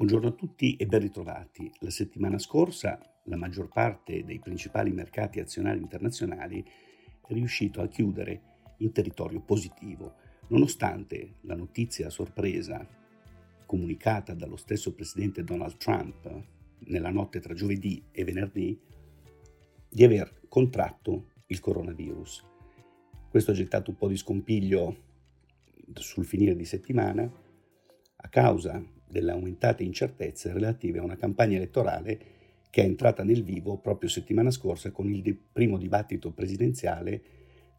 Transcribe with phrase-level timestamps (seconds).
[0.00, 1.70] Buongiorno a tutti e ben ritrovati.
[1.80, 6.64] La settimana scorsa la maggior parte dei principali mercati azionari internazionali
[7.26, 8.40] è riuscito a chiudere
[8.78, 10.14] in territorio positivo,
[10.46, 12.88] nonostante la notizia a sorpresa
[13.66, 16.44] comunicata dallo stesso presidente Donald Trump
[16.86, 18.80] nella notte tra giovedì e venerdì
[19.86, 22.42] di aver contratto il coronavirus.
[23.28, 24.96] Questo ha gettato un po' di scompiglio
[25.92, 27.30] sul finire di settimana
[28.22, 32.38] a causa delle aumentate incertezze relative a una campagna elettorale
[32.70, 37.20] che è entrata nel vivo proprio settimana scorsa con il primo dibattito presidenziale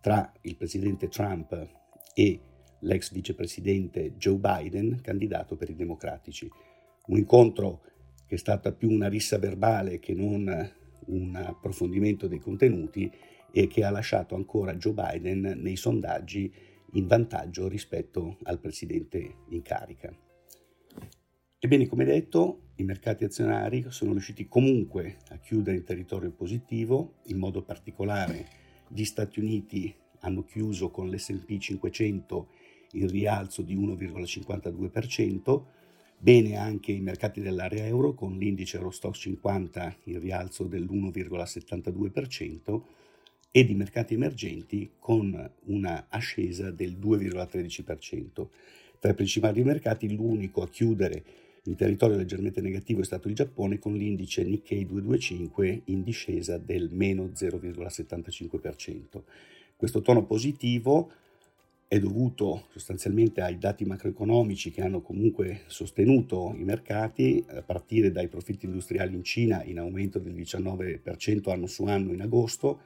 [0.01, 1.67] tra il presidente Trump
[2.13, 2.39] e
[2.79, 6.49] l'ex vicepresidente Joe Biden, candidato per i democratici.
[7.07, 7.83] Un incontro
[8.25, 10.71] che è stata più una rissa verbale che non
[11.05, 13.11] un approfondimento dei contenuti
[13.51, 16.51] e che ha lasciato ancora Joe Biden nei sondaggi
[16.93, 20.13] in vantaggio rispetto al presidente in carica.
[21.63, 27.37] Ebbene, come detto, i mercati azionari sono riusciti comunque a chiudere in territorio positivo, in
[27.37, 28.47] modo particolare
[28.87, 32.47] gli Stati Uniti hanno chiuso con l'SP 500
[32.93, 35.63] in rialzo di 1,52%,
[36.17, 42.81] bene anche i mercati dell'area euro con l'indice Eurostox 50 in rialzo dell'1,72%
[43.51, 48.47] ed i mercati emergenti con una ascesa del 2,13%.
[48.97, 53.77] Tra i principali mercati l'unico a chiudere in territorio leggermente negativo è stato il Giappone
[53.77, 59.21] con l'indice Nikkei 225 in discesa del meno 0,75%.
[59.75, 61.11] Questo tono positivo
[61.87, 68.27] è dovuto sostanzialmente ai dati macroeconomici che hanno comunque sostenuto i mercati, a partire dai
[68.27, 72.81] profitti industriali in Cina in aumento del 19% anno su anno in agosto,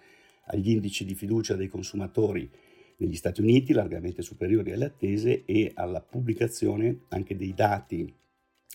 [0.47, 2.49] agli indici di fiducia dei consumatori
[2.97, 8.11] negli Stati Uniti largamente superiori alle attese e alla pubblicazione anche dei dati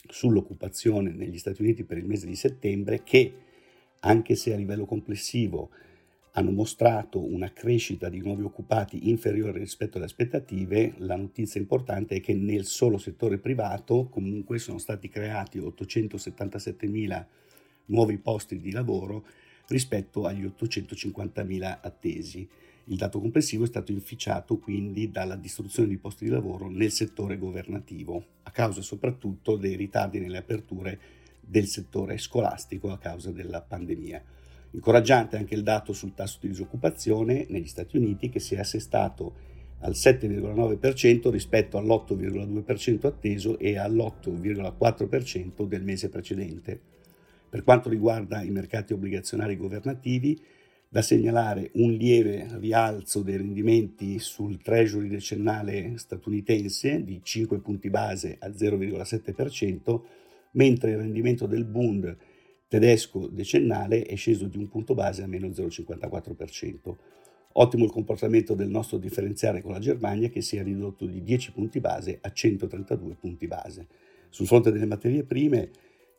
[0.08, 3.32] sull'occupazione negli Stati Uniti per il mese di settembre che,
[4.00, 5.70] anche se a livello complessivo
[6.32, 12.20] hanno mostrato una crescita di nuovi occupati inferiore rispetto alle aspettative, la notizia importante è
[12.20, 17.26] che nel solo settore privato comunque sono stati creati 877 mila
[17.86, 19.26] nuovi posti di lavoro
[19.70, 22.46] rispetto agli 850 mila attesi.
[22.84, 27.38] Il dato complessivo è stato inficiato quindi dalla distruzione di posti di lavoro nel settore
[27.38, 30.98] governativo, a causa soprattutto dei ritardi nelle aperture
[31.40, 34.22] del settore scolastico a causa della pandemia.
[34.72, 39.48] Incoraggiante anche il dato sul tasso di disoccupazione negli Stati Uniti che si è assestato
[39.80, 46.98] al 7,9% rispetto all'8,2% atteso e all'8,4% del mese precedente.
[47.50, 50.40] Per quanto riguarda i mercati obbligazionari governativi,
[50.88, 58.36] da segnalare un lieve rialzo dei rendimenti sul treasury decennale statunitense di 5 punti base
[58.40, 60.00] a 0,7%,
[60.52, 62.16] mentre il rendimento del Bund
[62.68, 66.96] tedesco decennale è sceso di un punto base a meno 0,54%.
[67.54, 71.50] Ottimo il comportamento del nostro differenziale con la Germania che si è ridotto di 10
[71.50, 73.88] punti base a 132 punti base.
[74.28, 75.70] Sul fronte delle materie prime,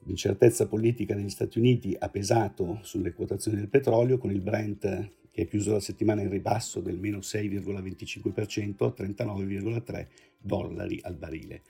[0.03, 5.43] L'incertezza politica negli Stati Uniti ha pesato sulle quotazioni del petrolio con il Brent che
[5.43, 10.07] ha chiuso la settimana in ribasso del meno 6,25% a 39,3
[10.39, 11.61] dollari al barile,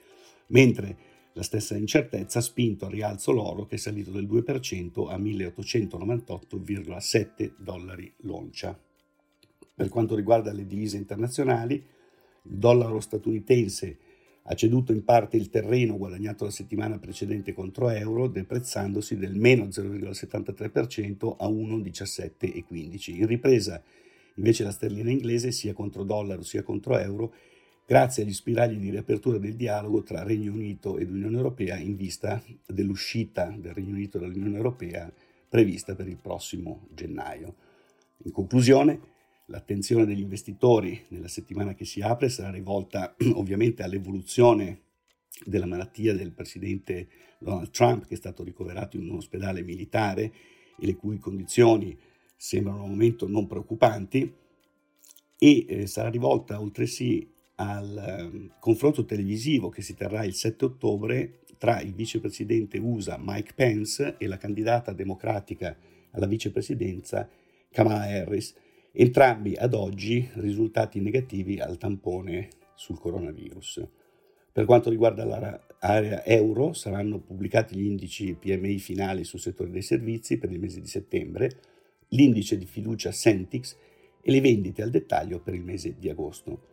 [0.47, 0.97] mentre
[1.33, 7.53] la stessa incertezza ha spinto al rialzo l'oro che è salito del 2% a 1898,7
[7.57, 8.77] dollari l'oncia.
[9.73, 13.97] Per quanto riguarda le divise internazionali, il dollaro statunitense
[14.43, 19.65] ha ceduto in parte il terreno guadagnato la settimana precedente contro euro, deprezzandosi del meno
[19.65, 23.15] 0,73% a 1,1715.
[23.15, 23.81] In ripresa
[24.35, 27.33] invece la sterlina inglese sia contro dollaro sia contro euro,
[27.85, 32.41] grazie agli spiragli di riapertura del dialogo tra Regno Unito ed Unione Europea in vista
[32.65, 35.11] dell'uscita del Regno Unito dall'Unione Europea
[35.47, 37.55] prevista per il prossimo gennaio.
[38.23, 39.10] In conclusione,
[39.51, 44.83] L'attenzione degli investitori nella settimana che si apre sarà rivolta ovviamente all'evoluzione
[45.43, 50.31] della malattia del presidente Donald Trump che è stato ricoverato in un ospedale militare
[50.79, 51.97] e le cui condizioni
[52.37, 54.33] sembrano al momento non preoccupanti.
[55.37, 61.39] E eh, sarà rivolta altresì al eh, confronto televisivo che si terrà il 7 ottobre
[61.57, 65.75] tra il vicepresidente USA Mike Pence e la candidata democratica
[66.11, 67.27] alla vicepresidenza
[67.69, 68.55] Kamala Harris
[68.91, 73.87] entrambi ad oggi risultati negativi al tampone sul coronavirus.
[74.51, 80.37] Per quanto riguarda l'area euro, saranno pubblicati gli indici PMI finali sul settore dei servizi
[80.37, 81.49] per il mese di settembre,
[82.09, 83.77] l'indice di fiducia Sentix
[84.21, 86.69] e le vendite al dettaglio per il mese di agosto.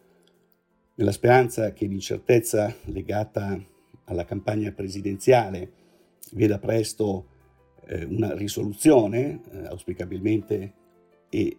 [0.94, 3.64] Nella speranza che l'incertezza legata
[4.04, 5.72] alla campagna presidenziale
[6.32, 7.28] veda presto
[7.86, 10.72] eh, una risoluzione, eh, auspicabilmente
[11.28, 11.56] e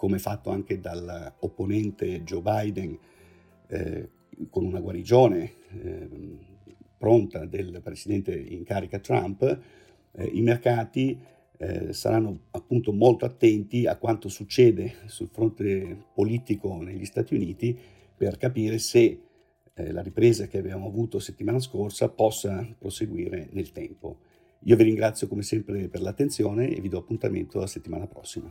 [0.00, 2.98] come fatto anche dall'opponente Joe Biden,
[3.66, 4.08] eh,
[4.48, 6.38] con una guarigione ehm,
[6.96, 9.42] pronta del presidente in carica Trump,
[10.12, 11.20] eh, i mercati
[11.58, 17.78] eh, saranno appunto molto attenti a quanto succede sul fronte politico negli Stati Uniti
[18.16, 19.20] per capire se
[19.74, 24.20] eh, la ripresa che abbiamo avuto settimana scorsa possa proseguire nel tempo.
[24.60, 28.50] Io vi ringrazio come sempre per l'attenzione e vi do appuntamento la settimana prossima.